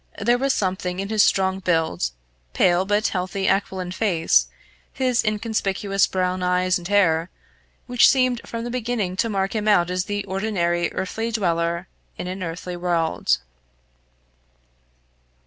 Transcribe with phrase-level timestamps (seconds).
[0.19, 2.09] There was something in his strong build,
[2.53, 4.47] pale but healthy aquiline face,
[4.91, 7.29] his inconspicuous brown eyes and hair,
[7.85, 11.87] which seemed from the beginning to mark him out as the ordinary earthy dweller
[12.17, 13.37] in an earthy world.